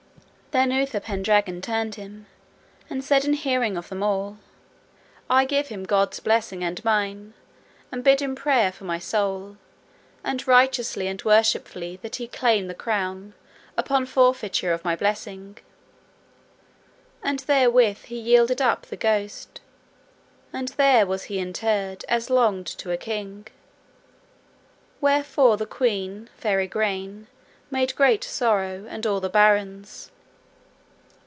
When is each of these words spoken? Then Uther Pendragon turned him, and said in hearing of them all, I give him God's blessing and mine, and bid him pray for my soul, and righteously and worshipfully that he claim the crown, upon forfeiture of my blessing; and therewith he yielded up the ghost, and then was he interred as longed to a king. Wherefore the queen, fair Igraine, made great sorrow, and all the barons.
Then 0.53 0.71
Uther 0.73 0.99
Pendragon 0.99 1.61
turned 1.61 1.95
him, 1.95 2.25
and 2.89 3.01
said 3.05 3.23
in 3.23 3.31
hearing 3.35 3.77
of 3.77 3.87
them 3.87 4.03
all, 4.03 4.37
I 5.29 5.45
give 5.45 5.69
him 5.69 5.85
God's 5.85 6.19
blessing 6.19 6.61
and 6.61 6.83
mine, 6.83 7.33
and 7.89 8.03
bid 8.03 8.21
him 8.21 8.35
pray 8.35 8.69
for 8.71 8.83
my 8.83 8.99
soul, 8.99 9.55
and 10.25 10.45
righteously 10.45 11.07
and 11.07 11.23
worshipfully 11.23 11.99
that 12.01 12.17
he 12.17 12.27
claim 12.27 12.67
the 12.67 12.73
crown, 12.75 13.33
upon 13.77 14.05
forfeiture 14.05 14.73
of 14.73 14.83
my 14.83 14.93
blessing; 14.93 15.57
and 17.23 17.39
therewith 17.39 17.99
he 17.99 18.19
yielded 18.19 18.61
up 18.61 18.85
the 18.87 18.97
ghost, 18.97 19.61
and 20.51 20.67
then 20.75 21.07
was 21.07 21.23
he 21.23 21.39
interred 21.39 22.03
as 22.09 22.29
longed 22.29 22.67
to 22.67 22.91
a 22.91 22.97
king. 22.97 23.47
Wherefore 24.99 25.55
the 25.55 25.65
queen, 25.65 26.29
fair 26.35 26.59
Igraine, 26.59 27.27
made 27.69 27.95
great 27.95 28.25
sorrow, 28.25 28.85
and 28.89 29.07
all 29.07 29.21
the 29.21 29.29
barons. 29.29 30.11